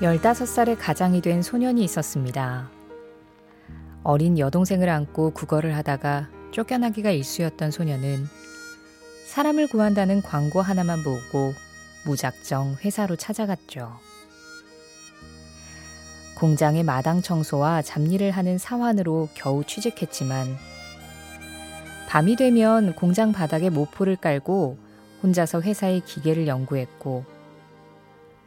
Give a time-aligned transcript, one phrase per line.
[0.00, 2.70] 15살의 가장이 된 소년이 있었습니다.
[4.04, 8.26] 어린 여동생을 안고 국어를 하다가 쫓겨나기가 일쑤였던 소년은
[9.26, 11.52] 사람을 구한다는 광고 하나만 보고
[12.06, 13.98] 무작정 회사로 찾아갔죠.
[16.36, 20.56] 공장의 마당 청소와 잡일을 하는 사환으로 겨우 취직했지만
[22.08, 24.78] 밤이 되면 공장 바닥에 모포를 깔고
[25.24, 27.37] 혼자서 회사의 기계를 연구했고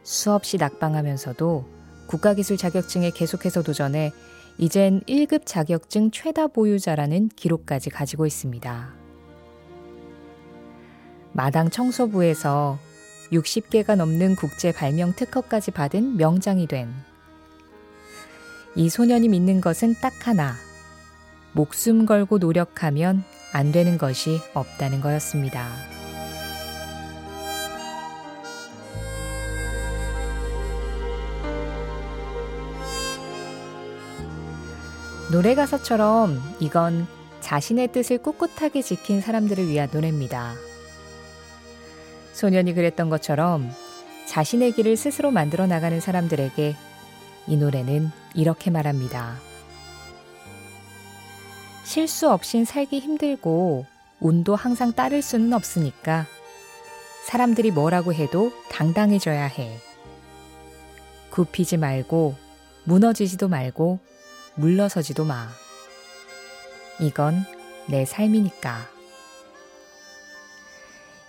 [0.04, 1.66] 수없이 낙방하면서도
[2.08, 4.12] 국가기술 자격증에 계속해서 도전해
[4.58, 8.94] 이젠 1급 자격증 최다 보유자라는 기록까지 가지고 있습니다.
[11.34, 12.78] 마당 청소부에서
[13.32, 17.12] 60개가 넘는 국제 발명 특허까지 받은 명장이 된
[18.76, 20.54] 이 소년이 믿는 것은 딱 하나.
[21.52, 25.68] 목숨 걸고 노력하면 안 되는 것이 없다는 거였습니다.
[35.32, 37.08] 노래 가사처럼 이건
[37.40, 40.56] 자신의 뜻을 꿋꿋하게 지킨 사람들을 위한 노래입니다.
[42.34, 43.72] 소년이 그랬던 것처럼
[44.28, 46.76] 자신의 길을 스스로 만들어 나가는 사람들에게
[47.48, 49.38] 이 노래는 이렇게 말합니다.
[51.86, 53.86] 실수 없인 살기 힘들고
[54.20, 56.26] 운도 항상 따를 수는 없으니까
[57.28, 59.80] 사람들이 뭐라고 해도 당당해져야 해.
[61.30, 62.36] 굽히지 말고
[62.84, 64.11] 무너지지도 말고
[64.62, 65.50] 물러서지도 마.
[67.00, 67.44] 이건
[67.90, 68.88] 내 삶이니까.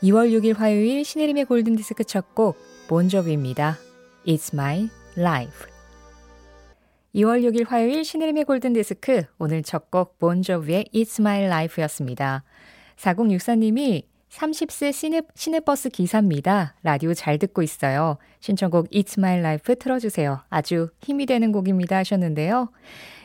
[0.02, 3.78] 2월 6일 화요일 신혜림의 골든디스크 첫 곡 본조비입니다.
[4.26, 5.66] It's my life.
[7.14, 12.44] 2월 6일 화요일 신혜림의 골든디스크 오늘 첫 곡 본조비의 It's my life였습니다.
[12.96, 16.74] 4064님이 30세 시내, 시내버스 기사입니다.
[16.82, 18.16] 라디오 잘 듣고 있어요.
[18.40, 20.40] 신청곡 It's My Life 틀어주세요.
[20.48, 22.70] 아주 힘이 되는 곡입니다 하셨는데요.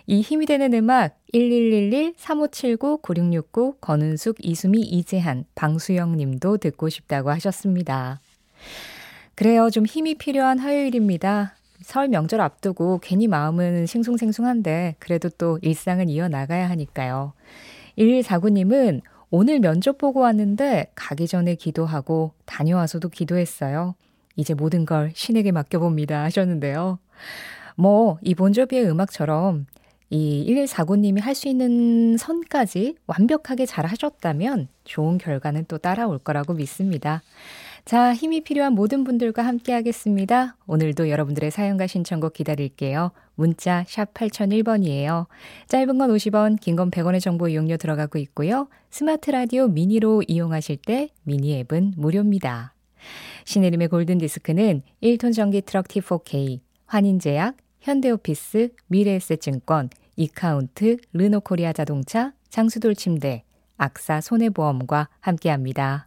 [0.06, 8.20] 이 힘이 되는 음악 1111-3579-9669 권은숙, 이수미, 이재한, 방수영 님도 듣고 싶다고 하셨습니다.
[9.36, 9.70] 그래요.
[9.70, 11.56] 좀 힘이 필요한 화요일입니다.
[11.84, 17.32] 설 명절 앞두고 괜히 마음은 싱숭생숭한데 그래도 또 일상은 이어나가야 하니까요.
[17.98, 23.96] 1149님은 오늘 면접 보고 왔는데 가기 전에 기도하고 다녀와서도 기도했어요.
[24.36, 27.00] 이제 모든 걸 신에게 맡겨봅니다 하셨는데요.
[27.76, 29.66] 뭐, 이 본조비의 음악처럼
[30.10, 37.22] 이 1149님이 할 수 있는 선까지 완벽하게 잘 하셨다면 좋은 결과는 또 따라올 거라고 믿습니다.
[37.88, 40.58] 자, 힘이 필요한 모든 분들과 함께 하겠습니다.
[40.68, 43.12] 오늘도 여러분들의 사연과 신청곡 기다릴게요.
[43.36, 45.28] 문자 샵 8001번이에요.
[45.70, 48.68] 짧은 건 50원, 긴 건 100원의 정보 이용료 들어가고 있고요.
[48.90, 52.74] 스마트 라디오 미니로 이용하실 때 미니 앱은 무료입니다.
[53.46, 63.46] 신혜림의 골든디스크는 1톤 전기 트럭 T4K, 환인제약, 현대오피스, 미래에셋증권, 이카운트, 르노코리아 자동차, 장수돌 침대,
[63.78, 66.07] 악사 손해보험과 함께합니다.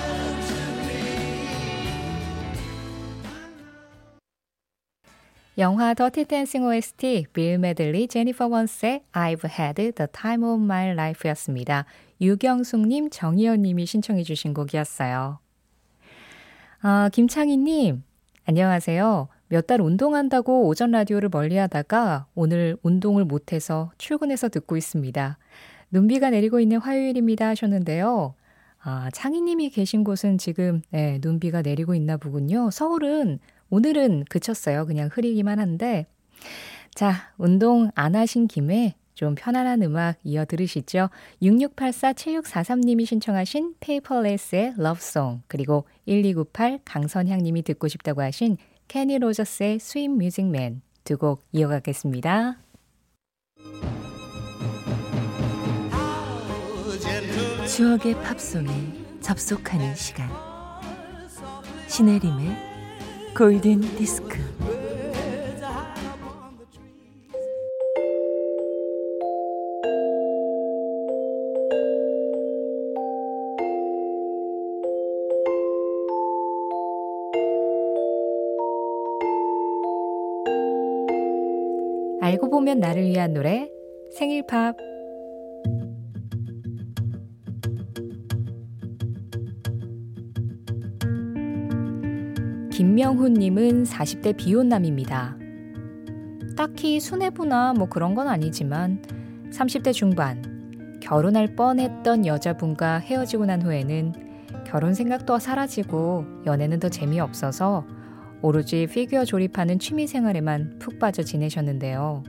[5.61, 11.85] 영화 Dirty Dancing OST 빌 메들리 제니퍼 원스의 I've had the time of my life였습니다.
[12.19, 15.37] 유경숙님, 정희연님이 신청해 주신 곡이었어요.
[16.81, 18.01] 아, 김창희님,
[18.45, 19.27] 안녕하세요.
[19.49, 25.37] 몇 달 운동한다고 오전 라디오를 멀리 하다가 오늘 운동을 못해서 출근해서 듣고 있습니다.
[25.91, 28.33] 눈비가 내리고 있는 화요일입니다 하셨는데요.
[28.83, 32.71] 아, 창희님이 계신 곳은 지금 네, 눈비가 내리고 있나 보군요.
[32.71, 33.37] 서울은
[33.71, 34.85] 오늘은 그쳤어요.
[34.85, 36.05] 그냥 흐리기만 한데.
[36.93, 41.09] 자, 운동 안 하신 김에 좀 편안한 음악 이어 들으시죠.
[41.41, 48.57] 6684-7643님이 신청하신 페이퍼 레이스의 Love Song 그리고 1298 강선향님이 듣고 싶다고 하신
[48.87, 52.57] 케니 로저스의 Sweet Music Man 두 곡 이어가겠습니다.
[57.67, 58.69] 추억의 팝송에
[59.21, 60.29] 접속하는 시간
[61.87, 62.70] 신혜림의
[63.37, 64.37] 골든 디스크.
[82.19, 83.71] 알고 보면 나를 위한 노래
[84.11, 84.90] 생일팝
[92.91, 95.37] 김명훈님은 40대 비혼남입니다.
[96.57, 99.01] 딱히 순애부나 뭐 그런 건 아니지만
[99.49, 104.11] 30대 중반 결혼할 뻔했던 여자분과 헤어지고 난 후에는
[104.67, 107.87] 결혼 생각도 사라지고 연애는 더 재미없어서
[108.41, 112.25] 오로지 피규어 조립하는 취미 생활에만 푹 빠져 지내셨는데요.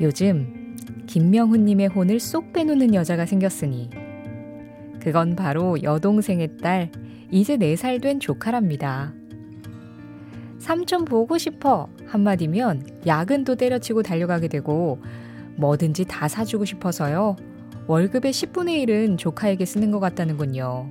[0.00, 0.76] 요즘
[1.08, 3.90] 김명훈님의 혼을 쏙 빼놓는 여자가 생겼으니
[5.00, 6.92] 그건 바로 여동생의 딸
[7.30, 9.12] 이제 4살 된 조카랍니다.
[10.58, 15.00] 삼촌 보고 싶어 한마디면 야근도 때려치고 달려가게 되고
[15.56, 17.36] 뭐든지 다 사주고 싶어서요.
[17.86, 20.90] 월급의 10분의 1은 조카에게 쓰는 것 같다는군요.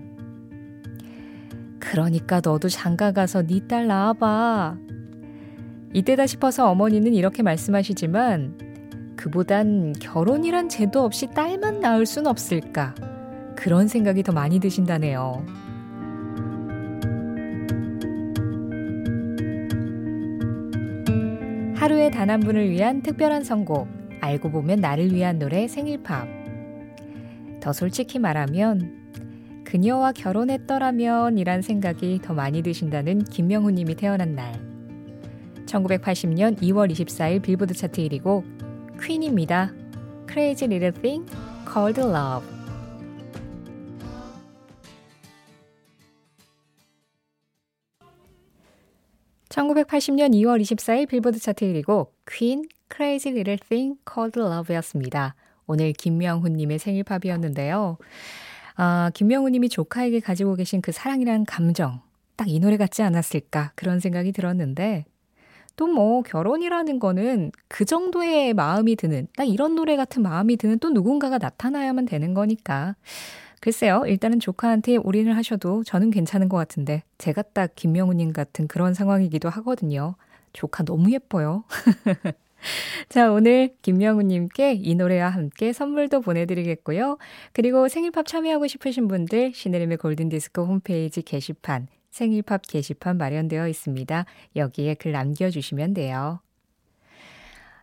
[1.80, 4.78] 그러니까 너도 장가 가서 네 딸 낳아봐.
[5.94, 12.94] 이때다 싶어서 어머니는 이렇게 말씀하시지만 그보단 결혼이란 제도 없이 딸만 낳을 순 없을까?
[13.56, 15.46] 그런 생각이 더 많이 드신다네요.
[21.88, 23.88] 하루에 단 한 분을 위한 특별한 선곡.
[24.20, 26.28] 알고 보면 나를 위한 노래 생일팝.
[27.62, 29.14] 더 솔직히 말하면
[29.64, 34.60] 그녀와 결혼했더라면 이란 생각이 더 많이 드신다는 김명훈 님이 태어난 날.
[35.66, 38.44] 1980년 2월 24일 빌보드 차트 1위고
[39.02, 39.72] 퀸입니다.
[40.30, 41.26] Crazy Little Thing
[41.72, 42.57] Called Love.
[49.58, 52.64] 1980년 2월 24일 빌보드 차트 1위고 퀸
[52.96, 55.34] Crazy Little Thing Called Love였습니다.
[55.66, 57.98] 오늘 김명훈님의 생일팝이었는데요.
[58.76, 62.02] 아, 김명훈님이 조카에게 가지고 계신 그 사랑이란 감정,
[62.36, 65.06] 딱 이 노래 같지 않았을까 그런 생각이 들었는데
[65.76, 70.90] 또 뭐 결혼이라는 거는 그 정도의 마음이 드는 딱 이런 노래 같은 마음이 드는 또
[70.92, 72.96] 누군가가 나타나야만 되는 거니까
[73.60, 79.50] 글쎄요, 일단은 조카한테 올인을 하셔도 저는 괜찮은 것 같은데, 제가 딱 김명우님 같은 그런 상황이기도
[79.50, 80.16] 하거든요.
[80.54, 81.64] 조카 너무 예뻐요.
[83.10, 87.18] 자, 오늘 김명우님께 이 노래와 함께 선물도 보내드리겠고요.
[87.54, 94.26] 그리고 생일팝 참여하고 싶으신 분들, 시네림의 골든디스크 홈페이지 게시판, 생일팝 게시판 마련되어 있습니다.
[94.56, 96.40] 여기에 글 남겨주시면 돼요.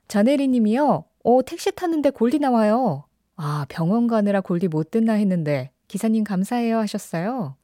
[0.08, 1.04] 전혜리 님이요.
[1.22, 3.04] 오, 택시 탔는데 골디 나와요.
[3.36, 7.56] 아, 병원 가느라 골디 못 듣나 했는데 기사님 감사해요 하셨어요.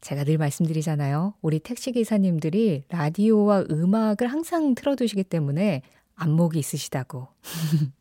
[0.00, 1.34] 제가 늘 말씀드리잖아요.
[1.42, 5.82] 우리 택시 기사님들이 라디오와 음악을 항상 틀어두시기 때문에
[6.16, 7.28] 안목이 있으시다고.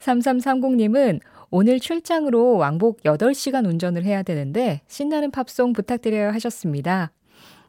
[0.00, 1.20] 3330님은
[1.50, 7.12] 오늘 출장으로 왕복 8시간 운전을 해야 되는데 신나는 팝송 부탁드려요 하셨습니다.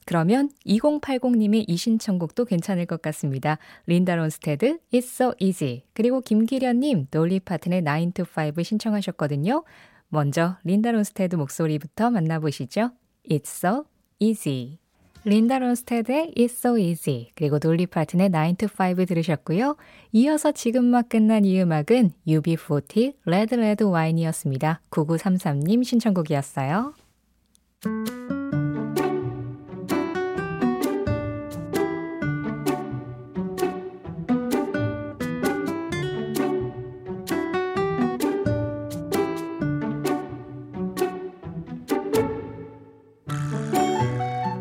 [0.09, 3.59] 그러면 2080님의 이 신청곡도 괜찮을 것 같습니다.
[3.85, 5.83] 린다 론스테드, It's So Easy.
[5.94, 9.63] 그리고 김기련님, 돌리 파튼의 9 to 5 신청하셨거든요.
[10.07, 12.89] 먼저 린다 론스테드 목소리부터 만나보시죠.
[13.30, 13.85] It's So
[14.18, 14.80] Easy.
[15.25, 19.75] 린다 론스테드의 It's So Easy 그리고 돌리 파튼의 9 to 5 들으셨고요.
[20.13, 24.81] 이어서 지금 막 끝난 이 음악은 UB40 Red Red Wine이었습니다.
[24.89, 26.95] 9933님 신청곡이었어요.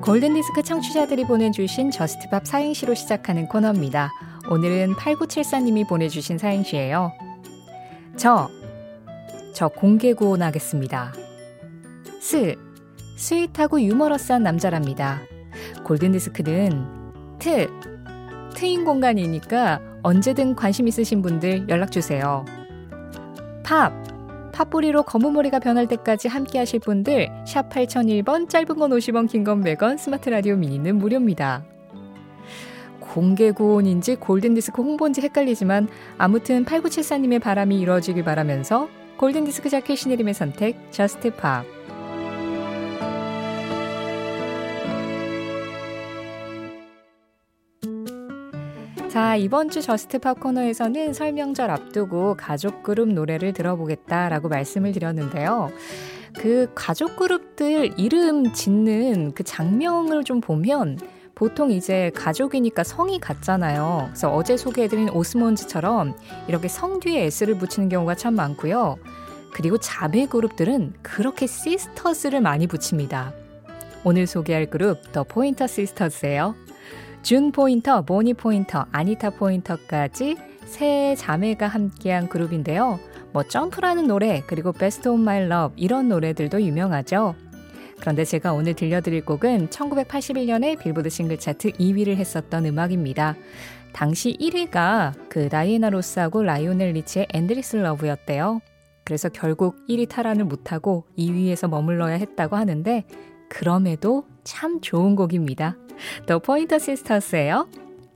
[0.08, 4.10] 골든디스크 청취자들이 보내주신 저스트밥 사행시로 시작하는 코너입니다.
[4.50, 7.12] 오늘은 8974님이 보내주신 사행시예요.
[8.16, 8.48] 저,
[9.54, 11.12] 저 공개 구혼하겠습니다.
[12.20, 12.56] 스,
[13.18, 15.20] sweet하고 유머러스한 남자랍니다.
[15.84, 17.68] 골든디스크는 트,
[18.54, 22.46] 트인 공간이니까 언제든 관심 있으신 분들 연락주세요.
[23.62, 23.92] 팝,
[24.58, 29.62] 팝뿌리로 검은 머리가 변할 때까지 함께 하실 분들 샵 8001번 짧은 건 50원 긴 건
[29.62, 31.64] 100원 스마트 라디오 미니는 무료입니다.
[32.98, 35.88] 공개 구혼인지 골든디스크 홍보인지 헷갈리지만
[36.18, 41.64] 아무튼 8974님의 바람이 이루어지길 바라면서 골든디스크 자켓 신혜림의 선택 Just Pop
[49.18, 55.72] 자, 이번 주 Just Pop 코너에서는 설명절 앞두고 가족 그룹 노래를 들어보겠다라고 말씀을 드렸는데요.
[56.36, 61.00] 그 가족 그룹들 이름 짓는 그 작명을 좀 보면
[61.34, 64.04] 보통 이제 가족이니까 성이 같잖아요.
[64.10, 66.14] 그래서 어제 소개해드린 오스몬즈처럼
[66.46, 68.98] 이렇게 성 뒤에 S를 붙이는 경우가 참 많고요.
[69.52, 73.32] 그리고 자매 그룹들은 그렇게 Sisters를 많이 붙입니다.
[74.04, 76.67] 오늘 소개할 그룹 더 포인터 시스터즈예요.
[77.22, 82.98] 준 포인터, 보니 포인터, 아니타 포인터까지 세 자매가 함께한 그룹인데요.
[83.32, 87.34] 뭐 Jump라는 노래, 그리고 Best of My Love 이런 노래들도 유명하죠.
[88.00, 93.36] 그런데 제가 오늘 들려드릴 곡은 1981년에 빌보드 싱글 차트 2위를 했었던 음악입니다.
[93.92, 98.60] 당시 1위가 그 다이애나 로스하고 라이오넬 리치의 Endless Love였대요.
[99.04, 103.04] 그래서 결국 1위 탈환을 못하고 2위에서 머물러야 했다고 하는데
[103.48, 105.76] 그럼에도 참 좋은 곡입니다.
[106.26, 107.68] 더 포인터 시스터스예요.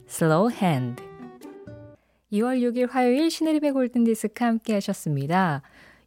[0.08, 1.02] Slow Hand.
[2.32, 5.62] 2월 6일 화요일 신혜림의 골든디스크 함께 하셨습니다.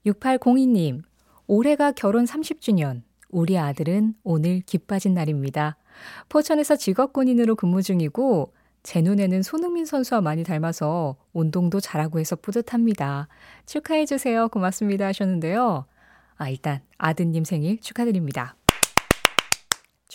[0.05, 1.03] 6802님,
[1.47, 3.03] 올해가 결혼 30주년.
[3.29, 5.77] 우리 아들은 오늘 기빠진 날입니다.
[6.29, 8.53] 포천에서 직업군인으로 근무 중이고
[8.83, 13.27] 제 눈에는 손흥민 선수와 많이 닮아서 운동도 잘하고 해서 뿌듯합니다.
[13.65, 14.47] 축하해 주세요.
[14.47, 15.07] 고맙습니다.
[15.07, 15.85] 하셨는데요.
[16.37, 18.55] 아, 일단 아드님 생일 축하드립니다.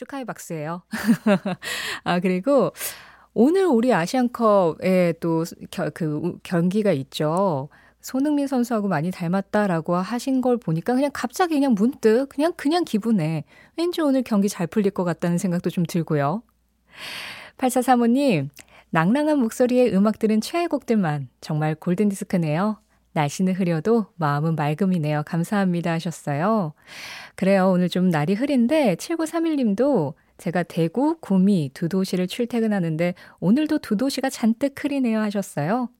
[0.00, 0.82] 축하의 박수예요.
[2.04, 2.72] 아, 그리고
[3.34, 5.44] 오늘 우리 아시안컵에 또
[5.94, 7.68] 그 경기가 있죠.
[8.00, 13.44] 손흥민 선수하고 많이 닮았다라고 하신 걸 보니까 그냥 갑자기 그냥 문득 그냥 그냥 기분에
[13.76, 16.42] 왠지 오늘 경기 잘 풀릴 것 같다는 생각도 좀 들고요.
[17.58, 18.48] 8435님,
[18.88, 22.78] 낭랑한 목소리의 음악 들은 최애곡들만 정말 골든디스크네요.
[23.12, 25.22] 날씨는 흐려도 마음은 맑음이네요.
[25.26, 26.72] 감사합니다 하셨어요.
[27.34, 27.70] 그래요.
[27.70, 34.82] 오늘 좀 날이 흐린데 7931님도 제가 대구, 구미 두 도시를 출퇴근하는데 오늘도 두 도시가 잔뜩
[34.82, 35.90] 흐리네요 하셨어요.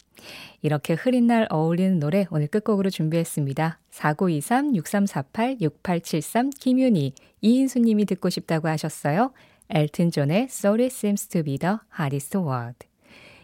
[0.63, 3.79] 이렇게 흐린 날 어울리는 노래 오늘 끝곡으로 준비했습니다.
[3.91, 9.33] 4923-6348-6873 김윤희, 이인수님이 듣고 싶다고 하셨어요.
[9.71, 12.90] 엘튼 존의 Sorry Seems to be the Hardest Word.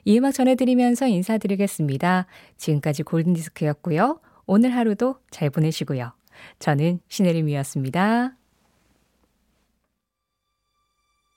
[0.07, 2.27] 이 음악 전해드리면서 인사드리겠습니다.
[2.57, 4.21] 지금까지 골든디스크였고요.
[4.47, 6.13] 오늘 하루도 잘 보내시고요.
[6.61, 8.37] 저는 신혜림이었습니다.